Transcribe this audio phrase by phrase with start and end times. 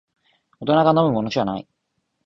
[0.59, 1.67] 大人が飲むものじゃない